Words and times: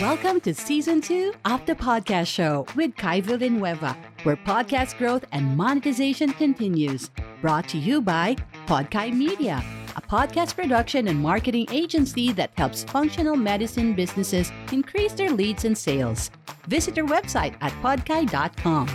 Welcome 0.00 0.40
to 0.42 0.52
season 0.52 1.00
two 1.00 1.32
of 1.46 1.64
the 1.64 1.74
podcast 1.74 2.26
show 2.26 2.66
with 2.76 2.94
Kai 2.96 3.22
Villanueva, 3.22 3.96
where 4.24 4.36
podcast 4.36 4.98
growth 4.98 5.24
and 5.32 5.56
monetization 5.56 6.34
continues. 6.34 7.10
Brought 7.40 7.66
to 7.70 7.78
you 7.78 8.02
by 8.02 8.36
Podkai 8.66 9.14
Media, 9.14 9.64
a 9.96 10.02
podcast 10.02 10.54
production 10.54 11.08
and 11.08 11.18
marketing 11.18 11.66
agency 11.70 12.30
that 12.32 12.50
helps 12.58 12.84
functional 12.84 13.36
medicine 13.36 13.94
businesses 13.94 14.52
increase 14.70 15.14
their 15.14 15.30
leads 15.30 15.64
and 15.64 15.78
sales. 15.78 16.30
Visit 16.68 16.94
their 16.94 17.06
website 17.06 17.56
at 17.62 17.72
podkai.com. 17.80 18.88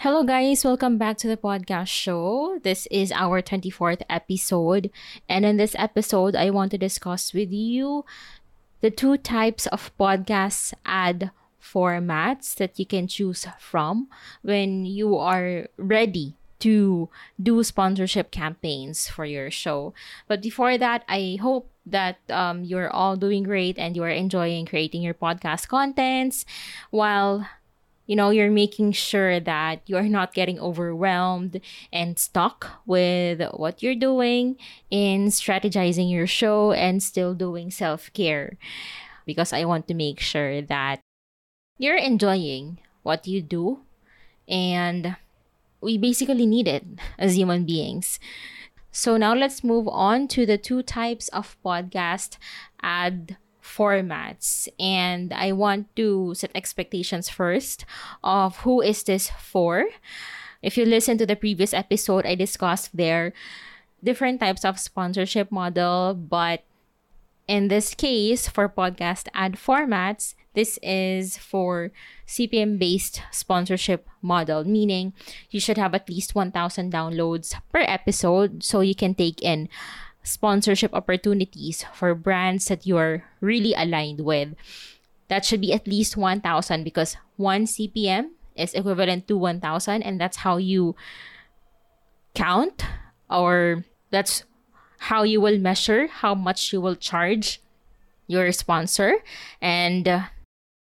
Hello, 0.00 0.22
guys. 0.24 0.62
Welcome 0.62 0.98
back 0.98 1.16
to 1.18 1.26
the 1.26 1.38
podcast 1.38 1.88
show. 1.88 2.60
This 2.62 2.86
is 2.90 3.10
our 3.10 3.40
24th 3.40 4.02
episode. 4.10 4.90
And 5.26 5.46
in 5.46 5.56
this 5.56 5.74
episode, 5.78 6.36
I 6.36 6.50
want 6.50 6.70
to 6.72 6.78
discuss 6.78 7.32
with 7.32 7.50
you 7.50 8.04
the 8.80 8.90
two 8.90 9.16
types 9.16 9.66
of 9.68 9.96
podcast 9.98 10.74
ad 10.84 11.30
formats 11.62 12.54
that 12.56 12.78
you 12.78 12.86
can 12.86 13.06
choose 13.08 13.46
from 13.58 14.08
when 14.42 14.86
you 14.86 15.16
are 15.16 15.66
ready 15.76 16.36
to 16.58 17.08
do 17.40 17.62
sponsorship 17.62 18.30
campaigns 18.30 19.08
for 19.08 19.24
your 19.24 19.50
show. 19.50 19.92
But 20.26 20.40
before 20.40 20.78
that, 20.78 21.04
I 21.08 21.38
hope 21.40 21.70
that 21.84 22.18
um, 22.30 22.64
you're 22.64 22.90
all 22.90 23.16
doing 23.16 23.42
great 23.42 23.78
and 23.78 23.94
you 23.94 24.02
are 24.02 24.10
enjoying 24.10 24.66
creating 24.66 25.02
your 25.02 25.14
podcast 25.14 25.68
contents 25.68 26.44
while 26.90 27.46
you 28.06 28.16
know 28.16 28.30
you're 28.30 28.50
making 28.50 28.92
sure 28.92 29.40
that 29.40 29.82
you 29.86 29.96
are 29.96 30.08
not 30.08 30.34
getting 30.34 30.58
overwhelmed 30.58 31.60
and 31.92 32.18
stuck 32.18 32.82
with 32.86 33.42
what 33.54 33.82
you're 33.82 33.98
doing 33.98 34.56
in 34.90 35.26
strategizing 35.26 36.10
your 36.10 36.26
show 36.26 36.72
and 36.72 37.02
still 37.02 37.34
doing 37.34 37.70
self-care. 37.70 38.56
Because 39.26 39.52
i 39.52 39.64
want 39.64 39.88
to 39.88 39.94
make 39.94 40.20
sure 40.20 40.62
that 40.62 41.00
you're 41.78 41.98
enjoying 41.98 42.78
what 43.02 43.26
you 43.26 43.42
do 43.42 43.80
and 44.48 45.16
we 45.80 45.98
basically 45.98 46.46
need 46.46 46.68
it 46.68 46.84
as 47.18 47.36
human 47.36 47.64
beings. 47.64 48.18
So 48.90 49.16
now 49.16 49.34
let's 49.34 49.62
move 49.62 49.86
on 49.88 50.26
to 50.28 50.46
the 50.46 50.56
two 50.56 50.82
types 50.82 51.28
of 51.28 51.56
podcast 51.64 52.38
ad 52.80 53.36
formats 53.66 54.68
and 54.78 55.34
I 55.34 55.50
want 55.50 55.90
to 55.96 56.34
set 56.34 56.54
expectations 56.54 57.28
first 57.28 57.84
of 58.22 58.62
who 58.62 58.80
is 58.80 59.02
this 59.02 59.30
for. 59.42 59.90
If 60.62 60.78
you 60.78 60.86
listen 60.86 61.18
to 61.18 61.26
the 61.26 61.36
previous 61.36 61.74
episode, 61.74 62.24
I 62.24 62.34
discussed 62.34 62.96
there 62.96 63.34
different 64.02 64.40
types 64.40 64.64
of 64.64 64.78
sponsorship 64.78 65.50
model, 65.50 66.14
but 66.14 66.62
in 67.46 67.68
this 67.68 67.94
case 67.94 68.48
for 68.48 68.68
podcast 68.68 69.28
ad 69.34 69.54
formats, 69.54 70.34
this 70.54 70.78
is 70.82 71.36
for 71.36 71.92
CPM 72.26 72.78
based 72.78 73.22
sponsorship 73.30 74.08
model, 74.22 74.64
meaning 74.64 75.12
you 75.50 75.60
should 75.60 75.76
have 75.76 75.94
at 75.94 76.08
least 76.08 76.34
1,000 76.34 76.92
downloads 76.92 77.54
per 77.70 77.84
episode 77.86 78.64
so 78.64 78.80
you 78.80 78.94
can 78.94 79.14
take 79.14 79.42
in 79.42 79.68
sponsorship 80.26 80.92
opportunities 80.92 81.86
for 81.94 82.14
brands 82.14 82.66
that 82.66 82.86
you're 82.86 83.24
really 83.40 83.72
aligned 83.74 84.20
with. 84.20 84.54
That 85.28 85.44
should 85.44 85.60
be 85.60 85.72
at 85.72 85.86
least 85.86 86.16
1,000 86.16 86.84
because 86.84 87.16
1 87.36 87.66
CPM 87.66 88.34
is 88.54 88.74
equivalent 88.74 89.28
to 89.28 89.36
1,000 89.36 90.02
and 90.02 90.20
that's 90.20 90.38
how 90.38 90.56
you 90.56 90.94
count 92.34 92.84
or 93.30 93.84
that's 94.10 94.44
how 95.10 95.22
you 95.22 95.40
will 95.40 95.58
measure 95.58 96.06
how 96.06 96.34
much 96.34 96.72
you 96.72 96.80
will 96.80 96.96
charge 96.96 97.60
your 98.26 98.50
sponsor. 98.52 99.18
And 99.60 100.06
uh, 100.08 100.22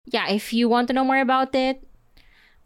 yeah, 0.06 0.30
if 0.30 0.54
you 0.54 0.70
want 0.70 0.88
to 0.88 0.94
know 0.94 1.04
more 1.04 1.20
about 1.20 1.54
it, 1.56 1.87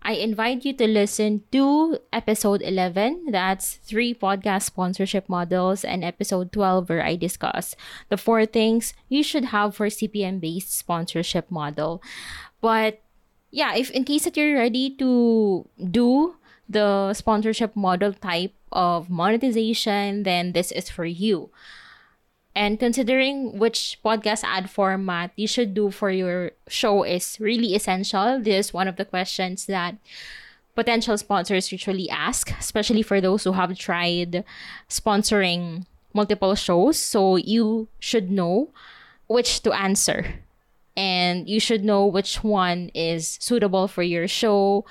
I 0.01 0.13
invite 0.13 0.65
you 0.65 0.73
to 0.73 0.87
listen 0.87 1.43
to 1.51 1.99
episode 2.11 2.61
11. 2.63 3.29
That's 3.29 3.77
three 3.85 4.13
podcast 4.13 4.63
sponsorship 4.63 5.29
models, 5.29 5.85
and 5.85 6.03
episode 6.03 6.51
12, 6.51 6.89
where 6.89 7.05
I 7.05 7.15
discuss 7.15 7.75
the 8.09 8.17
four 8.17 8.45
things 8.45 8.93
you 9.09 9.21
should 9.21 9.53
have 9.53 9.75
for 9.75 9.87
CPM 9.87 10.41
based 10.41 10.73
sponsorship 10.73 11.51
model. 11.51 12.01
But 12.61 13.01
yeah, 13.51 13.75
if 13.75 13.91
in 13.91 14.03
case 14.03 14.25
that 14.25 14.35
you're 14.35 14.57
ready 14.57 14.95
to 14.97 15.69
do 15.77 16.35
the 16.67 17.13
sponsorship 17.13 17.75
model 17.75 18.13
type 18.13 18.55
of 18.71 19.09
monetization, 19.09 20.23
then 20.23 20.53
this 20.53 20.71
is 20.71 20.89
for 20.89 21.05
you. 21.05 21.51
And 22.53 22.79
considering 22.79 23.57
which 23.57 23.97
podcast 24.03 24.43
ad 24.43 24.69
format 24.69 25.31
you 25.35 25.47
should 25.47 25.73
do 25.73 25.89
for 25.89 26.11
your 26.11 26.51
show 26.67 27.03
is 27.03 27.39
really 27.39 27.75
essential. 27.75 28.41
This 28.41 28.67
is 28.67 28.73
one 28.73 28.87
of 28.87 28.97
the 28.97 29.05
questions 29.05 29.67
that 29.67 29.95
potential 30.75 31.17
sponsors 31.17 31.71
usually 31.71 32.09
ask, 32.09 32.51
especially 32.59 33.03
for 33.03 33.21
those 33.21 33.45
who 33.45 33.53
have 33.53 33.77
tried 33.77 34.43
sponsoring 34.89 35.85
multiple 36.13 36.55
shows. 36.55 36.99
So 36.99 37.37
you 37.37 37.87
should 37.99 38.29
know 38.29 38.69
which 39.27 39.63
to 39.63 39.71
answer. 39.71 40.35
And 40.97 41.47
you 41.47 41.61
should 41.61 41.85
know 41.85 42.05
which 42.05 42.43
one 42.43 42.91
is 42.93 43.37
suitable 43.39 43.87
for 43.87 44.03
your 44.03 44.27
show 44.27 44.85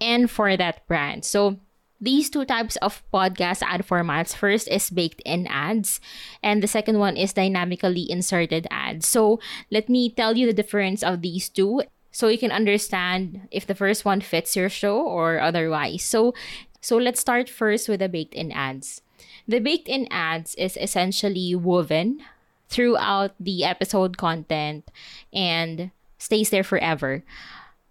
and 0.00 0.28
for 0.28 0.56
that 0.56 0.84
brand. 0.88 1.24
So 1.24 1.58
these 2.00 2.28
two 2.28 2.44
types 2.44 2.76
of 2.82 3.02
podcast 3.12 3.62
ad 3.62 3.86
formats 3.86 4.34
first 4.34 4.68
is 4.68 4.90
baked 4.90 5.22
in 5.24 5.46
ads 5.46 6.00
and 6.42 6.62
the 6.62 6.68
second 6.68 6.98
one 6.98 7.16
is 7.16 7.32
dynamically 7.32 8.10
inserted 8.10 8.66
ads. 8.70 9.06
So 9.06 9.40
let 9.70 9.88
me 9.88 10.10
tell 10.10 10.36
you 10.36 10.46
the 10.46 10.52
difference 10.52 11.02
of 11.02 11.22
these 11.22 11.48
two 11.48 11.82
so 12.12 12.28
you 12.28 12.38
can 12.38 12.52
understand 12.52 13.48
if 13.50 13.66
the 13.66 13.74
first 13.74 14.04
one 14.04 14.20
fits 14.20 14.54
your 14.54 14.68
show 14.68 15.00
or 15.00 15.40
otherwise. 15.40 16.02
So 16.02 16.34
so 16.80 16.96
let's 16.96 17.20
start 17.20 17.48
first 17.48 17.88
with 17.88 18.00
the 18.00 18.08
baked 18.08 18.34
in 18.34 18.52
ads. 18.52 19.00
The 19.48 19.58
baked 19.58 19.88
in 19.88 20.06
ads 20.10 20.54
is 20.56 20.76
essentially 20.76 21.54
woven 21.54 22.20
throughout 22.68 23.32
the 23.40 23.64
episode 23.64 24.18
content 24.18 24.90
and 25.32 25.90
stays 26.18 26.50
there 26.50 26.64
forever. 26.64 27.24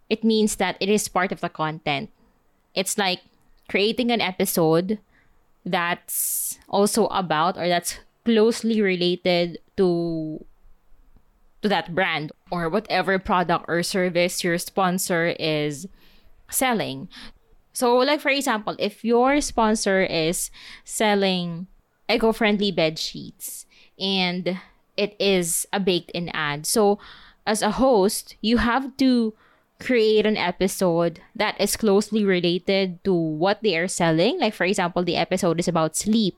It 0.09 0.23
means 0.23 0.57
that 0.57 0.77
it 0.79 0.89
is 0.89 1.07
part 1.07 1.31
of 1.31 1.41
the 1.41 1.49
content. 1.49 2.11
It's 2.75 2.97
like 2.97 3.21
creating 3.69 4.11
an 4.11 4.21
episode 4.21 4.99
that's 5.65 6.59
also 6.69 7.07
about 7.07 7.57
or 7.57 7.67
that's 7.67 7.99
closely 8.25 8.81
related 8.81 9.59
to 9.77 10.43
to 11.61 11.69
that 11.69 11.95
brand 11.95 12.31
or 12.51 12.67
whatever 12.67 13.17
product 13.17 13.65
or 13.69 13.81
service 13.81 14.43
your 14.43 14.57
sponsor 14.57 15.33
is 15.39 15.87
selling. 16.49 17.07
So 17.71 17.97
like 17.97 18.19
for 18.19 18.29
example, 18.29 18.75
if 18.79 19.05
your 19.05 19.39
sponsor 19.39 20.03
is 20.03 20.51
selling 20.83 21.67
eco-friendly 22.09 22.71
bed 22.71 22.99
sheets 22.99 23.65
and 23.97 24.59
it 24.97 25.15
is 25.19 25.65
a 25.71 25.79
baked 25.79 26.11
in 26.11 26.29
ad. 26.29 26.65
So 26.65 26.99
as 27.47 27.61
a 27.61 27.71
host, 27.71 28.35
you 28.41 28.57
have 28.57 28.95
to 28.97 29.33
create 29.83 30.25
an 30.25 30.37
episode 30.37 31.19
that 31.35 31.59
is 31.59 31.75
closely 31.75 32.23
related 32.23 33.03
to 33.03 33.13
what 33.13 33.61
they 33.61 33.75
are 33.75 33.87
selling. 33.87 34.39
Like, 34.39 34.53
for 34.53 34.63
example, 34.63 35.03
the 35.03 35.17
episode 35.17 35.59
is 35.59 35.67
about 35.67 35.95
sleep. 35.95 36.37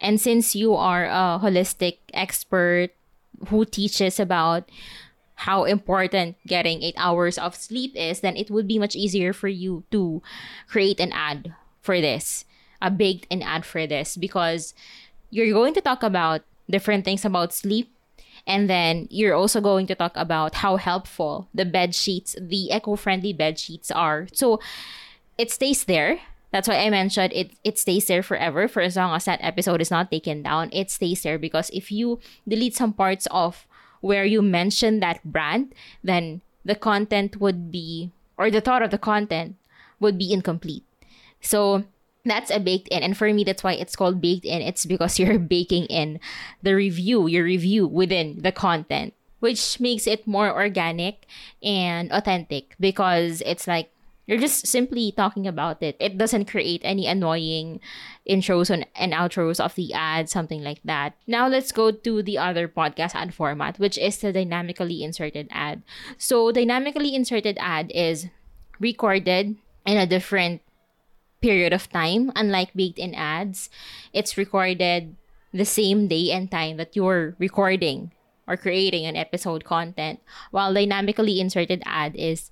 And 0.00 0.20
since 0.20 0.54
you 0.54 0.74
are 0.74 1.06
a 1.06 1.38
holistic 1.38 1.98
expert 2.12 2.90
who 3.48 3.64
teaches 3.64 4.18
about 4.18 4.68
how 5.46 5.64
important 5.64 6.36
getting 6.46 6.82
eight 6.82 6.94
hours 6.98 7.38
of 7.38 7.54
sleep 7.54 7.94
is, 7.94 8.20
then 8.20 8.36
it 8.36 8.50
would 8.50 8.66
be 8.66 8.78
much 8.78 8.96
easier 8.96 9.32
for 9.32 9.48
you 9.48 9.84
to 9.90 10.22
create 10.66 10.98
an 10.98 11.12
ad 11.12 11.54
for 11.80 12.00
this, 12.00 12.44
a 12.80 12.90
baked 12.90 13.26
an 13.30 13.42
ad 13.42 13.64
for 13.64 13.86
this, 13.86 14.16
because 14.16 14.74
you're 15.30 15.54
going 15.54 15.74
to 15.74 15.80
talk 15.80 16.02
about 16.02 16.42
different 16.68 17.04
things 17.04 17.24
about 17.24 17.54
sleep 17.54 17.90
and 18.46 18.68
then 18.68 19.06
you're 19.10 19.34
also 19.34 19.60
going 19.60 19.86
to 19.86 19.94
talk 19.94 20.12
about 20.16 20.56
how 20.56 20.76
helpful 20.76 21.48
the 21.54 21.64
bed 21.64 21.94
sheets, 21.94 22.36
the 22.40 22.74
eco-friendly 22.74 23.32
bed 23.32 23.58
sheets 23.58 23.90
are. 23.90 24.26
So 24.32 24.60
it 25.38 25.50
stays 25.50 25.84
there. 25.84 26.20
That's 26.50 26.68
why 26.68 26.76
I 26.76 26.90
mentioned 26.90 27.32
it 27.32 27.52
it 27.64 27.78
stays 27.78 28.06
there 28.06 28.22
forever 28.22 28.68
for 28.68 28.82
as 28.82 28.96
long 28.96 29.14
as 29.14 29.24
that 29.24 29.40
episode 29.42 29.80
is 29.80 29.90
not 29.90 30.10
taken 30.10 30.42
down. 30.42 30.68
It 30.72 30.90
stays 30.90 31.22
there 31.22 31.38
because 31.38 31.70
if 31.70 31.90
you 31.90 32.20
delete 32.46 32.76
some 32.76 32.92
parts 32.92 33.26
of 33.30 33.66
where 34.00 34.24
you 34.24 34.42
mention 34.42 35.00
that 35.00 35.24
brand, 35.24 35.74
then 36.04 36.42
the 36.64 36.74
content 36.74 37.40
would 37.40 37.70
be 37.70 38.10
or 38.36 38.50
the 38.50 38.60
thought 38.60 38.82
of 38.82 38.90
the 38.90 38.98
content 38.98 39.56
would 40.00 40.18
be 40.18 40.32
incomplete. 40.32 40.84
So 41.40 41.84
that's 42.24 42.50
a 42.50 42.60
baked 42.60 42.88
in 42.88 43.02
and 43.02 43.16
for 43.16 43.32
me 43.32 43.44
that's 43.44 43.64
why 43.64 43.72
it's 43.72 43.96
called 43.96 44.20
baked 44.20 44.44
in 44.44 44.62
it's 44.62 44.86
because 44.86 45.18
you're 45.18 45.38
baking 45.38 45.86
in 45.86 46.20
the 46.62 46.74
review 46.74 47.26
your 47.26 47.44
review 47.44 47.86
within 47.86 48.40
the 48.42 48.52
content 48.52 49.14
which 49.40 49.80
makes 49.80 50.06
it 50.06 50.26
more 50.26 50.54
organic 50.54 51.26
and 51.62 52.12
authentic 52.12 52.76
because 52.78 53.42
it's 53.44 53.66
like 53.66 53.90
you're 54.26 54.38
just 54.38 54.66
simply 54.66 55.10
talking 55.12 55.46
about 55.46 55.82
it. 55.82 55.96
It 55.98 56.16
doesn't 56.16 56.46
create 56.46 56.80
any 56.84 57.06
annoying 57.06 57.80
intros 58.28 58.70
and 58.70 59.12
outros 59.12 59.58
of 59.58 59.74
the 59.74 59.92
ad, 59.92 60.28
something 60.30 60.62
like 60.62 60.80
that. 60.84 61.14
Now 61.26 61.48
let's 61.48 61.72
go 61.72 61.90
to 61.90 62.22
the 62.22 62.38
other 62.38 62.68
podcast 62.68 63.14
ad 63.14 63.34
format, 63.34 63.78
which 63.78 63.98
is 63.98 64.18
the 64.18 64.32
dynamically 64.32 65.02
inserted 65.02 65.48
ad. 65.50 65.82
So, 66.18 66.52
dynamically 66.52 67.14
inserted 67.14 67.58
ad 67.60 67.90
is 67.92 68.28
recorded 68.78 69.56
in 69.84 69.96
a 69.96 70.06
different 70.06 70.62
period 71.42 71.72
of 71.74 71.90
time, 71.90 72.30
unlike 72.34 72.72
baked 72.74 72.98
in 72.98 73.14
ads. 73.14 73.68
It's 74.14 74.38
recorded 74.38 75.16
the 75.52 75.66
same 75.66 76.08
day 76.08 76.30
and 76.30 76.50
time 76.50 76.78
that 76.78 76.96
you're 76.96 77.34
recording 77.38 78.12
or 78.46 78.56
creating 78.56 79.04
an 79.04 79.16
episode 79.16 79.64
content, 79.64 80.20
while 80.50 80.72
dynamically 80.72 81.40
inserted 81.40 81.82
ad 81.84 82.14
is 82.16 82.50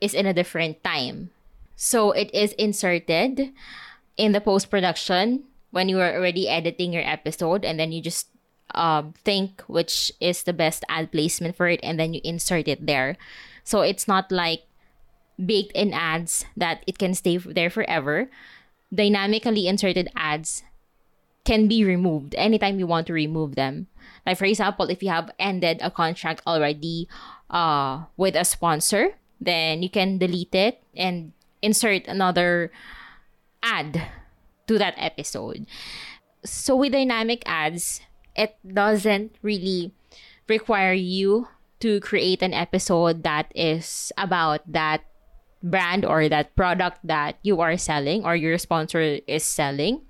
is 0.00 0.12
in 0.12 0.26
a 0.26 0.34
different 0.34 0.84
time. 0.84 1.30
So 1.76 2.12
it 2.12 2.28
is 2.34 2.52
inserted 2.60 3.52
in 4.16 4.32
the 4.32 4.40
post 4.40 4.68
production 4.70 5.44
when 5.70 5.88
you 5.88 6.00
are 6.00 6.12
already 6.12 6.48
editing 6.48 6.92
your 6.92 7.04
episode 7.04 7.64
and 7.64 7.80
then 7.80 7.92
you 7.92 8.00
just 8.00 8.28
um, 8.74 9.14
think 9.24 9.62
which 9.68 10.12
is 10.20 10.42
the 10.42 10.52
best 10.52 10.84
ad 10.88 11.12
placement 11.12 11.56
for 11.56 11.68
it 11.68 11.80
and 11.82 11.98
then 12.00 12.12
you 12.12 12.20
insert 12.24 12.68
it 12.68 12.84
there. 12.84 13.16
So 13.64 13.80
it's 13.80 14.08
not 14.08 14.32
like 14.32 14.64
baked 15.36 15.72
in 15.72 15.92
ads 15.92 16.44
that 16.56 16.82
it 16.86 16.98
can 16.98 17.14
stay 17.14 17.36
there 17.36 17.70
forever. 17.70 18.30
Dynamically 18.92 19.66
inserted 19.66 20.08
ads 20.16 20.62
can 21.44 21.68
be 21.68 21.84
removed 21.84 22.34
anytime 22.36 22.78
you 22.78 22.86
want 22.86 23.06
to 23.06 23.12
remove 23.12 23.54
them. 23.54 23.86
Like 24.26 24.38
for 24.38 24.44
example, 24.44 24.90
if 24.90 25.02
you 25.02 25.08
have 25.10 25.30
ended 25.38 25.78
a 25.80 25.90
contract 25.90 26.42
already 26.46 27.08
uh, 27.50 28.04
with 28.16 28.34
a 28.34 28.44
sponsor, 28.44 29.14
then 29.40 29.82
you 29.82 29.90
can 29.90 30.18
delete 30.18 30.54
it 30.54 30.82
and 30.94 31.32
insert 31.62 32.06
another 32.06 32.72
ad 33.62 34.02
to 34.66 34.78
that 34.78 34.94
episode. 34.96 35.66
So 36.44 36.74
with 36.76 36.92
dynamic 36.92 37.42
ads, 37.46 38.00
it 38.34 38.56
doesn't 38.66 39.34
really 39.42 39.92
require 40.48 40.92
you 40.92 41.48
to 41.80 42.00
create 42.00 42.42
an 42.42 42.54
episode 42.54 43.22
that 43.22 43.52
is 43.54 44.12
about 44.16 44.60
that 44.66 45.04
brand 45.66 46.06
or 46.06 46.28
that 46.30 46.54
product 46.54 47.02
that 47.02 47.36
you 47.42 47.60
are 47.60 47.76
selling 47.76 48.24
or 48.24 48.36
your 48.36 48.56
sponsor 48.58 49.18
is 49.26 49.44
selling. 49.44 50.00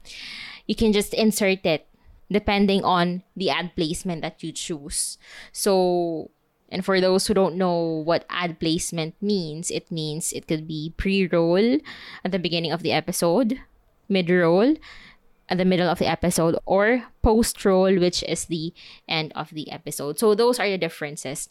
You 0.69 0.77
can 0.77 0.93
just 0.93 1.15
insert 1.15 1.65
it 1.65 1.89
depending 2.31 2.85
on 2.85 3.23
the 3.37 3.51
ad 3.51 3.73
placement 3.75 4.23
that 4.23 4.43
you 4.43 4.53
choose. 4.53 5.19
So 5.53 6.31
and 6.69 6.85
for 6.85 7.01
those 7.01 7.27
who 7.27 7.35
don't 7.35 7.57
know 7.57 8.03
what 8.05 8.27
ad 8.29 8.59
placement 8.59 9.15
means, 9.23 9.71
it 9.71 9.91
means 9.91 10.33
it 10.33 10.47
could 10.47 10.67
be 10.67 10.93
pre 10.97 11.27
roll 11.27 11.79
at 12.25 12.33
the 12.33 12.43
beginning 12.43 12.73
of 12.73 12.83
the 12.83 12.93
episode, 12.93 13.59
mid 14.09 14.29
roll 14.29 14.75
at 15.49 15.59
the 15.59 15.65
middle 15.65 15.89
of 15.89 15.99
the 15.99 16.11
episode, 16.11 16.59
or 16.67 17.05
post 17.23 17.65
roll, 17.65 17.95
which 17.99 18.25
is 18.25 18.47
the 18.47 18.75
end 19.09 19.33
of 19.37 19.51
the 19.51 19.71
episode. 19.71 20.19
So 20.19 20.35
those 20.35 20.59
are 20.59 20.69
the 20.69 20.79
differences. 20.79 21.49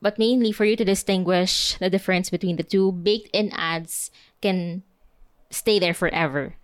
But 0.00 0.18
mainly 0.18 0.52
for 0.52 0.64
you 0.64 0.76
to 0.76 0.84
distinguish 0.84 1.76
the 1.78 1.90
difference 1.90 2.30
between 2.30 2.56
the 2.56 2.62
two, 2.62 2.92
baked 2.92 3.34
in 3.34 3.50
ads 3.52 4.10
can 4.40 4.82
stay 5.50 5.78
there 5.78 5.94
forever, 5.94 6.54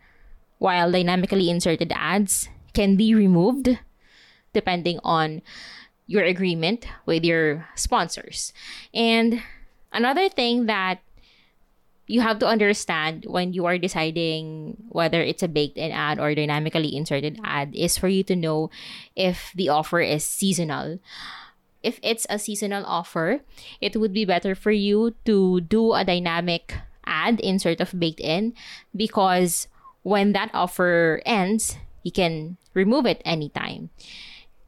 while 0.58 0.92
dynamically 0.92 1.50
inserted 1.50 1.92
ads 1.94 2.48
can 2.74 2.96
be 2.96 3.14
removed 3.14 3.78
depending 4.52 5.00
on 5.02 5.42
your 6.06 6.22
agreement 6.22 6.86
with 7.06 7.24
your 7.24 7.66
sponsors. 7.74 8.52
And 8.92 9.42
another 9.92 10.28
thing 10.28 10.66
that 10.66 11.00
you 12.06 12.20
have 12.20 12.38
to 12.38 12.46
understand 12.46 13.24
when 13.26 13.52
you 13.52 13.64
are 13.64 13.78
deciding 13.78 14.76
whether 14.90 15.22
it's 15.22 15.42
a 15.42 15.48
baked 15.48 15.78
in 15.78 15.90
ad 15.90 16.20
or 16.20 16.34
dynamically 16.34 16.94
inserted 16.94 17.40
ad 17.42 17.74
is 17.74 17.96
for 17.96 18.08
you 18.08 18.22
to 18.24 18.36
know 18.36 18.70
if 19.16 19.50
the 19.54 19.70
offer 19.70 20.00
is 20.00 20.24
seasonal. 20.24 21.00
If 21.84 22.00
it's 22.02 22.26
a 22.30 22.38
seasonal 22.38 22.84
offer, 22.86 23.44
it 23.80 23.94
would 23.94 24.12
be 24.12 24.24
better 24.24 24.54
for 24.54 24.72
you 24.72 25.14
to 25.28 25.60
do 25.60 25.92
a 25.92 26.04
dynamic 26.04 26.74
ad 27.04 27.38
insert 27.40 27.80
of 27.80 27.92
baked 28.00 28.20
in 28.20 28.54
because 28.96 29.68
when 30.02 30.32
that 30.32 30.50
offer 30.52 31.20
ends, 31.24 31.76
you 32.02 32.10
can 32.10 32.56
remove 32.72 33.04
it 33.04 33.20
anytime. 33.24 33.90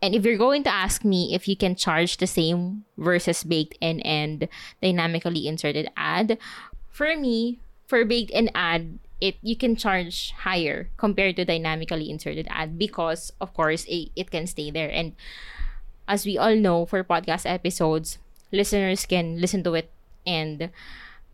And 0.03 0.15
if 0.15 0.25
you're 0.25 0.37
going 0.37 0.63
to 0.65 0.73
ask 0.73 1.05
me 1.05 1.35
if 1.35 1.49
you 1.49 1.57
can 1.57 1.75
charge 1.75 2.19
the 2.19 2.27
same 2.27 2.85
versus 2.99 3.45
baked 3.45 3.77
in 3.81 4.01
and 4.01 4.49
dynamically 4.83 5.49
inserted 5.49 5.89
ad, 5.97 6.39
for 6.91 7.17
me, 7.17 7.59
for 7.87 8.05
baked 8.05 8.31
in 8.31 8.51
ad, 8.55 8.99
it 9.21 9.37
you 9.41 9.57
can 9.57 9.77
charge 9.77 10.33
higher 10.45 10.91
compared 10.99 11.37
to 11.37 11.45
dynamically 11.45 12.11
inserted 12.11 12.47
ad 12.51 12.77
because 12.79 13.33
of 13.41 13.55
course 13.55 13.85
it, 13.89 14.11
it 14.15 14.31
can 14.31 14.47
stay 14.47 14.71
there. 14.71 14.91
And 14.93 15.17
as 16.08 16.25
we 16.25 16.38
all 16.38 16.55
know, 16.55 16.87
for 16.87 17.03
podcast 17.05 17.49
episodes, 17.49 18.19
listeners 18.53 19.06
can 19.06 19.41
listen 19.41 19.62
to 19.64 19.75
it 19.75 19.91
and 20.26 20.70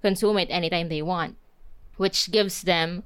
consume 0.00 0.38
it 0.38 0.48
anytime 0.50 0.88
they 0.88 1.02
want, 1.02 1.36
which 1.96 2.30
gives 2.30 2.62
them 2.62 3.02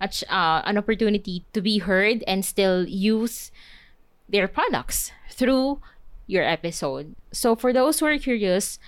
a, 0.00 0.08
uh, 0.28 0.62
an 0.64 0.78
opportunity 0.78 1.44
to 1.52 1.60
be 1.60 1.78
heard 1.78 2.24
and 2.26 2.44
still 2.44 2.86
use 2.88 3.50
their 4.28 4.48
products 4.48 5.12
through 5.30 5.80
your 6.26 6.44
episode. 6.44 7.14
So 7.32 7.54
for 7.54 7.72
those 7.72 8.00
who 8.00 8.06
are 8.06 8.18
curious 8.18 8.78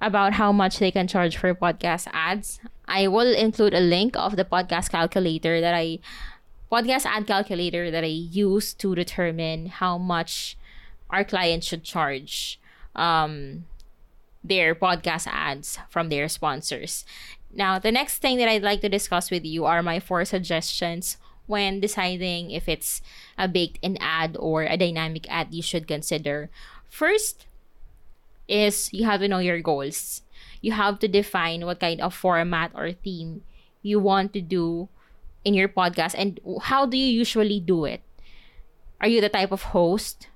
about 0.00 0.34
how 0.34 0.50
much 0.50 0.78
they 0.78 0.90
can 0.90 1.06
charge 1.06 1.36
for 1.36 1.54
podcast 1.54 2.08
ads, 2.12 2.60
I 2.86 3.06
will 3.06 3.32
include 3.32 3.74
a 3.74 3.80
link 3.80 4.16
of 4.16 4.36
the 4.36 4.44
podcast 4.44 4.90
calculator 4.90 5.60
that 5.60 5.74
I 5.74 6.00
podcast 6.70 7.06
ad 7.06 7.26
calculator 7.26 7.90
that 7.90 8.02
I 8.02 8.08
use 8.08 8.74
to 8.74 8.94
determine 8.94 9.66
how 9.66 9.98
much 9.98 10.56
our 11.12 11.24
clients 11.24 11.66
should 11.66 11.84
charge 11.84 12.58
um, 12.96 13.64
their 14.42 14.74
podcast 14.74 15.28
ads 15.30 15.78
from 15.88 16.08
their 16.08 16.28
sponsors. 16.28 17.04
Now, 17.52 17.78
the 17.78 17.92
next 17.92 18.18
thing 18.18 18.38
that 18.38 18.48
I'd 18.48 18.62
like 18.62 18.80
to 18.80 18.88
discuss 18.88 19.30
with 19.30 19.44
you 19.44 19.66
are 19.66 19.82
my 19.82 20.00
four 20.00 20.24
suggestions 20.24 21.18
when 21.46 21.80
deciding 21.80 22.50
if 22.50 22.68
it's 22.68 23.02
a 23.36 23.46
baked 23.46 23.78
in 23.82 23.98
ad 24.00 24.36
or 24.40 24.62
a 24.62 24.76
dynamic 24.76 25.30
ad 25.30 25.52
you 25.52 25.62
should 25.62 25.86
consider. 25.86 26.48
First 26.88 27.46
is 28.48 28.92
you 28.92 29.04
have 29.04 29.20
to 29.20 29.28
know 29.28 29.38
your 29.38 29.60
goals. 29.60 30.22
You 30.60 30.72
have 30.72 30.98
to 31.00 31.08
define 31.08 31.66
what 31.66 31.80
kind 31.80 32.00
of 32.00 32.14
format 32.14 32.72
or 32.74 32.92
theme 32.92 33.42
you 33.82 34.00
want 34.00 34.32
to 34.32 34.40
do 34.40 34.88
in 35.44 35.54
your 35.54 35.68
podcast 35.68 36.14
and 36.16 36.40
how 36.62 36.86
do 36.86 36.96
you 36.96 37.06
usually 37.06 37.60
do 37.60 37.84
it? 37.84 38.00
Are 39.00 39.08
you 39.08 39.20
the 39.20 39.28
type 39.28 39.50
of 39.50 39.74
host 39.74 40.28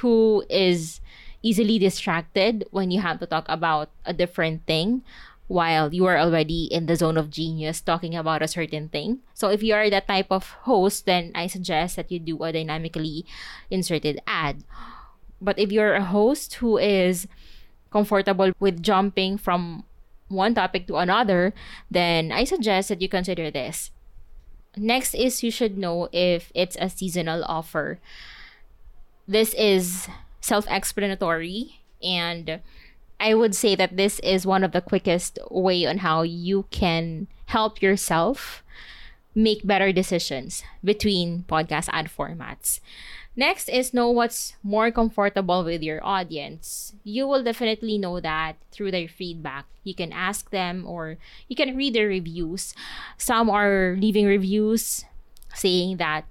who 0.00 0.44
is 0.48 1.00
easily 1.42 1.78
distracted 1.78 2.66
when 2.70 2.90
you 2.90 3.00
have 3.00 3.20
to 3.20 3.26
talk 3.26 3.46
about 3.48 3.90
a 4.04 4.12
different 4.12 4.66
thing? 4.66 5.02
while 5.48 5.94
you 5.94 6.04
are 6.06 6.18
already 6.18 6.64
in 6.64 6.86
the 6.86 6.96
zone 6.96 7.16
of 7.16 7.30
genius 7.30 7.80
talking 7.80 8.14
about 8.14 8.42
a 8.42 8.48
certain 8.48 8.88
thing. 8.88 9.20
So 9.34 9.48
if 9.48 9.62
you 9.62 9.74
are 9.74 9.88
that 9.90 10.08
type 10.08 10.26
of 10.30 10.50
host, 10.66 11.06
then 11.06 11.30
I 11.34 11.46
suggest 11.46 11.96
that 11.96 12.10
you 12.10 12.18
do 12.18 12.42
a 12.42 12.52
dynamically 12.52 13.24
inserted 13.70 14.20
ad. 14.26 14.64
But 15.40 15.58
if 15.58 15.70
you're 15.70 15.94
a 15.94 16.04
host 16.04 16.54
who 16.54 16.78
is 16.78 17.28
comfortable 17.92 18.52
with 18.58 18.82
jumping 18.82 19.38
from 19.38 19.84
one 20.28 20.54
topic 20.54 20.86
to 20.88 20.96
another, 20.96 21.54
then 21.90 22.32
I 22.32 22.42
suggest 22.42 22.88
that 22.88 23.00
you 23.00 23.08
consider 23.08 23.50
this. 23.50 23.90
Next 24.76 25.14
is 25.14 25.42
you 25.42 25.50
should 25.50 25.78
know 25.78 26.08
if 26.12 26.50
it's 26.54 26.76
a 26.80 26.90
seasonal 26.90 27.44
offer. 27.44 27.98
This 29.28 29.54
is 29.54 30.08
self 30.40 30.66
explanatory 30.70 31.80
and 32.02 32.60
I 33.18 33.34
would 33.34 33.54
say 33.54 33.74
that 33.74 33.96
this 33.96 34.20
is 34.20 34.46
one 34.46 34.62
of 34.62 34.72
the 34.72 34.80
quickest 34.80 35.38
way 35.50 35.86
on 35.86 35.98
how 35.98 36.22
you 36.22 36.66
can 36.70 37.28
help 37.46 37.80
yourself 37.80 38.62
make 39.34 39.66
better 39.66 39.92
decisions 39.92 40.62
between 40.84 41.44
podcast 41.48 41.88
ad 41.92 42.08
formats. 42.08 42.80
Next 43.36 43.68
is 43.68 43.92
know 43.92 44.08
what's 44.10 44.56
more 44.62 44.90
comfortable 44.90 45.62
with 45.62 45.82
your 45.82 46.04
audience. 46.04 46.94
You 47.04 47.26
will 47.26 47.44
definitely 47.44 47.98
know 47.98 48.18
that 48.20 48.56
through 48.72 48.92
their 48.92 49.08
feedback. 49.08 49.66
You 49.84 49.94
can 49.94 50.12
ask 50.12 50.50
them 50.50 50.84
or 50.86 51.18
you 51.48 51.54
can 51.56 51.76
read 51.76 51.94
their 51.94 52.08
reviews. 52.08 52.74
Some 53.18 53.50
are 53.50 53.96
leaving 54.00 54.24
reviews 54.24 55.04
saying 55.52 55.98
that 55.98 56.24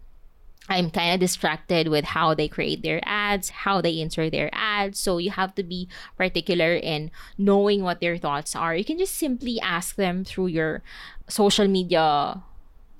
I'm 0.67 0.89
kind 0.89 1.13
of 1.13 1.19
distracted 1.19 1.89
with 1.89 2.05
how 2.05 2.33
they 2.33 2.47
create 2.47 2.81
their 2.81 2.99
ads, 3.03 3.49
how 3.49 3.81
they 3.81 3.99
insert 3.99 4.31
their 4.31 4.49
ads. 4.51 4.99
So 4.99 5.19
you 5.19 5.29
have 5.29 5.53
to 5.55 5.63
be 5.63 5.87
particular 6.17 6.75
in 6.75 7.11
knowing 7.37 7.83
what 7.83 8.01
their 8.01 8.17
thoughts 8.17 8.55
are. 8.55 8.75
You 8.75 8.83
can 8.83 8.97
just 8.97 9.15
simply 9.15 9.59
ask 9.59 9.95
them 9.95 10.25
through 10.25 10.47
your 10.47 10.81
social 11.27 11.67
media 11.67 12.41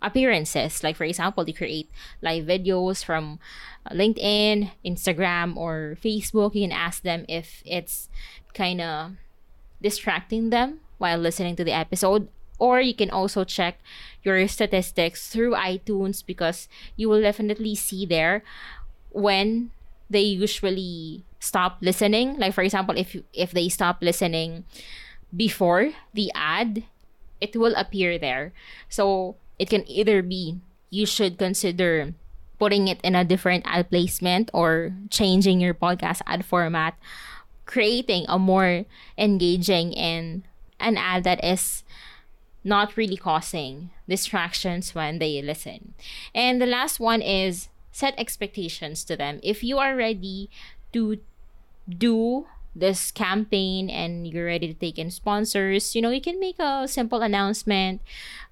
appearances. 0.02 0.84
Like, 0.84 0.96
for 0.96 1.06
example, 1.06 1.44
they 1.44 1.54
create 1.54 1.90
live 2.22 2.46
videos 2.46 3.04
from 3.04 3.40
LinkedIn, 3.90 4.72
Instagram, 4.86 5.58
or 5.58 5.98
Facebook. 6.04 6.54
You 6.54 6.70
can 6.70 6.72
ask 6.72 7.02
them 7.02 7.26
if 7.28 7.64
it's 7.66 8.10
kind 8.54 8.80
of 8.80 9.12
distracting 9.82 10.52
them 10.52 10.82
while 11.00 11.18
listening 11.18 11.56
to 11.56 11.64
the 11.64 11.74
episode. 11.74 12.28
Or 12.58 12.80
you 12.80 12.94
can 12.94 13.10
also 13.10 13.44
check 13.44 13.80
your 14.24 14.48
statistics 14.48 15.28
through 15.28 15.54
iTunes 15.54 16.26
because 16.26 16.68
you 16.96 17.10
will 17.10 17.22
definitely 17.22 17.76
see 17.76 18.06
there 18.06 18.44
when 19.12 19.72
they 20.10 20.22
usually 20.22 21.24
stop 21.40 21.78
listening. 21.82 22.38
Like 22.38 22.54
for 22.54 22.64
example, 22.64 22.98
if 22.98 23.16
if 23.34 23.52
they 23.52 23.70
stop 23.70 24.02
listening 24.02 24.64
before 25.36 25.92
the 26.14 26.32
ad, 26.34 26.84
it 27.42 27.56
will 27.56 27.76
appear 27.76 28.18
there. 28.18 28.54
So 28.90 29.36
it 29.60 29.70
can 29.70 29.88
either 29.90 30.22
be 30.22 30.60
you 30.90 31.06
should 31.06 31.38
consider 31.38 32.14
putting 32.58 32.88
it 32.88 33.00
in 33.04 33.16
a 33.16 33.26
different 33.28 33.64
ad 33.68 33.90
placement 33.90 34.50
or 34.54 34.94
changing 35.10 35.60
your 35.60 35.74
podcast 35.74 36.22
ad 36.26 36.46
format, 36.46 36.96
creating 37.66 38.26
a 38.28 38.40
more 38.40 38.86
engaging 39.18 39.96
and 39.98 40.44
an 40.80 40.98
ad 40.98 41.24
that 41.24 41.44
is 41.44 41.84
not 42.66 42.98
really 42.98 43.16
causing 43.16 43.92
distractions 44.10 44.96
when 44.96 45.20
they 45.20 45.42
listen. 45.42 45.94
And 46.34 46.60
the 46.60 46.66
last 46.66 47.00
one 47.00 47.22
is 47.22 47.70
set 47.92 48.18
expectations 48.18 49.06
to 49.06 49.16
them. 49.16 49.40
If 49.44 49.64
you 49.64 49.78
are 49.78 49.96
ready 49.96 50.50
to 50.92 51.20
do 51.88 52.48
this 52.76 53.12
campaign 53.12 53.90
and 53.90 54.28
you're 54.28 54.48
ready 54.48 54.68
to 54.68 54.74
take 54.74 54.98
in 54.98 55.12
sponsors, 55.12 55.96
you 55.96 56.02
know, 56.02 56.10
you 56.10 56.20
can 56.20 56.40
make 56.40 56.60
a 56.60 56.88
simple 56.88 57.22
announcement, 57.22 58.02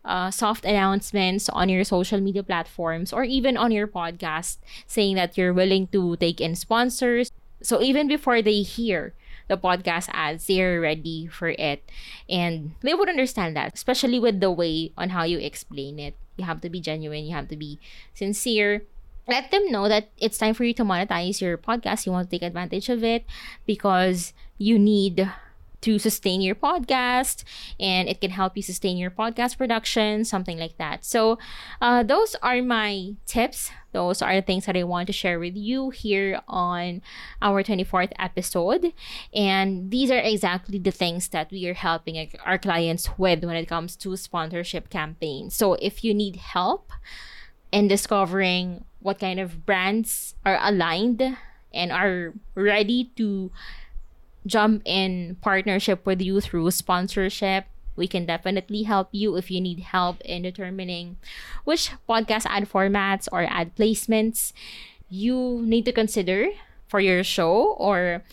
uh, 0.05 0.31
soft 0.31 0.63
announcements 0.63 1.49
on 1.49 1.67
your 1.67 1.83
social 1.83 2.21
media 2.21 2.43
platforms 2.43 3.11
or 3.11 3.23
even 3.23 3.57
on 3.57 3.71
your 3.71 3.87
podcast 3.87 4.57
saying 4.87 5.15
that 5.15 5.37
you're 5.37 5.53
willing 5.53 5.87
to 5.87 6.15
take 6.17 6.39
in 6.39 6.55
sponsors. 6.55 7.31
So 7.61 7.81
even 7.81 8.07
before 8.07 8.41
they 8.41 8.61
hear 8.61 9.13
the 9.47 9.57
podcast 9.57 10.09
ads, 10.13 10.47
they're 10.47 10.79
ready 10.79 11.27
for 11.27 11.49
it. 11.49 11.83
And 12.29 12.75
they 12.81 12.93
would 12.93 13.09
understand 13.09 13.55
that, 13.55 13.73
especially 13.73 14.19
with 14.19 14.39
the 14.39 14.51
way 14.51 14.91
on 14.97 15.09
how 15.09 15.23
you 15.23 15.39
explain 15.39 15.99
it. 15.99 16.15
You 16.37 16.45
have 16.45 16.61
to 16.61 16.69
be 16.69 16.81
genuine, 16.81 17.25
you 17.25 17.35
have 17.35 17.49
to 17.49 17.57
be 17.57 17.79
sincere 18.13 18.83
let 19.27 19.51
them 19.51 19.71
know 19.71 19.87
that 19.87 20.09
it's 20.17 20.37
time 20.37 20.53
for 20.53 20.63
you 20.63 20.73
to 20.73 20.83
monetize 20.83 21.39
your 21.39 21.57
podcast. 21.57 22.05
You 22.05 22.11
want 22.11 22.29
to 22.29 22.31
take 22.31 22.45
advantage 22.45 22.89
of 22.89 23.03
it 23.03 23.25
because 23.65 24.33
you 24.57 24.77
need 24.77 25.29
to 25.83 25.99
sustain 25.99 26.41
your 26.41 26.55
podcast 26.55 27.43
and 27.79 28.07
it 28.07 28.21
can 28.21 28.31
help 28.31 28.55
you 28.55 28.63
sustain 28.63 28.97
your 28.97 29.11
podcast 29.11 29.57
production, 29.57 30.25
something 30.25 30.57
like 30.57 30.77
that. 30.77 31.05
So, 31.05 31.37
uh, 31.81 32.03
those 32.03 32.35
are 32.41 32.61
my 32.61 33.15
tips. 33.25 33.69
Those 33.91 34.21
are 34.21 34.33
the 34.35 34.41
things 34.41 34.65
that 34.65 34.75
I 34.75 34.83
want 34.83 35.07
to 35.07 35.13
share 35.13 35.39
with 35.39 35.55
you 35.55 35.91
here 35.91 36.41
on 36.47 37.01
our 37.41 37.61
24th 37.63 38.11
episode. 38.17 38.93
And 39.33 39.91
these 39.91 40.09
are 40.09 40.17
exactly 40.17 40.79
the 40.79 40.91
things 40.91 41.27
that 41.29 41.51
we 41.51 41.67
are 41.67 41.75
helping 41.75 42.31
our 42.43 42.57
clients 42.57 43.17
with 43.17 43.43
when 43.43 43.55
it 43.55 43.67
comes 43.67 43.95
to 43.97 44.17
sponsorship 44.17 44.89
campaigns. 44.89 45.55
So, 45.55 45.73
if 45.75 46.03
you 46.03 46.13
need 46.13 46.37
help, 46.37 46.91
in 47.73 47.87
discovering 47.87 48.85
what 48.99 49.19
kind 49.19 49.39
of 49.39 49.65
brands 49.65 50.35
are 50.45 50.59
aligned 50.61 51.35
and 51.73 51.91
are 51.91 52.33
ready 52.53 53.11
to 53.17 53.51
jump 54.45 54.81
in 54.85 55.37
partnership 55.41 56.05
with 56.05 56.21
you 56.21 56.41
through 56.41 56.71
sponsorship. 56.71 57.65
We 57.95 58.07
can 58.07 58.25
definitely 58.25 58.83
help 58.83 59.09
you 59.11 59.35
if 59.37 59.51
you 59.51 59.61
need 59.61 59.79
help 59.81 60.19
in 60.21 60.41
determining 60.43 61.17
which 61.63 61.91
podcast 62.09 62.45
ad 62.49 62.67
formats 62.69 63.27
or 63.31 63.43
ad 63.43 63.75
placements 63.75 64.51
you 65.09 65.61
need 65.63 65.85
to 65.85 65.91
consider 65.91 66.49
for 66.87 66.99
your 66.99 67.23
show, 67.23 67.73
or 67.77 68.23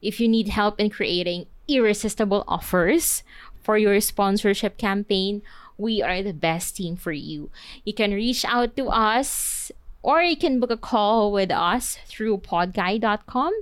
if 0.00 0.20
you 0.20 0.28
need 0.28 0.48
help 0.48 0.80
in 0.80 0.88
creating 0.90 1.46
irresistible 1.68 2.44
offers 2.48 3.22
for 3.62 3.76
your 3.76 4.00
sponsorship 4.00 4.78
campaign, 4.78 5.42
we 5.76 6.02
are 6.02 6.22
the 6.22 6.32
best 6.32 6.76
team 6.76 6.96
for 6.96 7.12
you. 7.12 7.50
You 7.84 7.92
can 7.92 8.12
reach 8.12 8.44
out 8.44 8.76
to 8.76 8.88
us 8.88 9.70
or 10.02 10.22
you 10.22 10.36
can 10.36 10.60
book 10.60 10.70
a 10.70 10.76
call 10.76 11.32
with 11.32 11.50
us 11.50 11.98
through 12.06 12.38
podkai.com. 12.38 13.52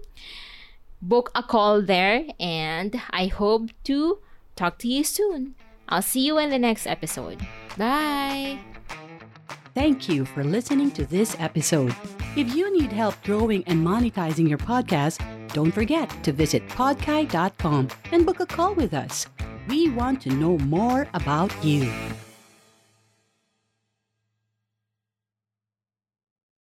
Book 1.02 1.30
a 1.34 1.42
call 1.42 1.82
there, 1.82 2.24
and 2.40 3.00
I 3.10 3.26
hope 3.26 3.70
to 3.84 4.18
talk 4.56 4.78
to 4.78 4.88
you 4.88 5.04
soon. 5.04 5.54
I'll 5.88 6.02
see 6.02 6.26
you 6.26 6.38
in 6.38 6.50
the 6.50 6.58
next 6.58 6.86
episode. 6.86 7.38
Bye. 7.76 8.58
Thank 9.74 10.08
you 10.08 10.24
for 10.24 10.42
listening 10.42 10.90
to 10.92 11.04
this 11.04 11.36
episode. 11.38 11.94
If 12.34 12.54
you 12.54 12.72
need 12.72 12.92
help 12.92 13.14
growing 13.22 13.62
and 13.66 13.86
monetizing 13.86 14.48
your 14.48 14.58
podcast, 14.58 15.20
don't 15.52 15.70
forget 15.70 16.08
to 16.24 16.32
visit 16.32 16.66
podkai.com 16.68 17.88
and 18.10 18.26
book 18.26 18.40
a 18.40 18.46
call 18.46 18.74
with 18.74 18.94
us. 18.94 19.26
We 19.68 19.90
want 19.90 20.22
to 20.22 20.30
know 20.30 20.58
more 20.58 21.08
about 21.12 21.52
you. 21.64 21.92